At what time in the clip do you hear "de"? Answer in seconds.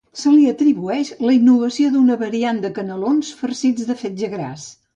2.65-2.73, 3.93-4.01